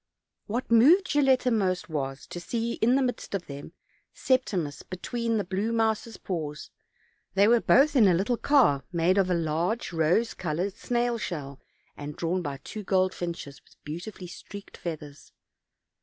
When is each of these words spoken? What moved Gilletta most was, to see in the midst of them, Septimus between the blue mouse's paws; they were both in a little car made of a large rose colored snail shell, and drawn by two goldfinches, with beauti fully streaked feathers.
What 0.47 0.71
moved 0.71 1.07
Gilletta 1.11 1.51
most 1.51 1.87
was, 1.87 2.25
to 2.29 2.39
see 2.39 2.73
in 2.81 2.95
the 2.95 3.03
midst 3.03 3.35
of 3.35 3.45
them, 3.45 3.73
Septimus 4.11 4.81
between 4.81 5.37
the 5.37 5.43
blue 5.43 5.71
mouse's 5.71 6.17
paws; 6.17 6.71
they 7.35 7.47
were 7.47 7.61
both 7.61 7.95
in 7.95 8.07
a 8.07 8.15
little 8.15 8.35
car 8.37 8.83
made 8.91 9.19
of 9.19 9.29
a 9.29 9.35
large 9.35 9.93
rose 9.93 10.33
colored 10.33 10.73
snail 10.73 11.19
shell, 11.19 11.61
and 11.95 12.15
drawn 12.15 12.41
by 12.41 12.57
two 12.63 12.81
goldfinches, 12.81 13.61
with 13.63 13.75
beauti 13.85 14.11
fully 14.11 14.25
streaked 14.27 14.75
feathers. 14.75 15.33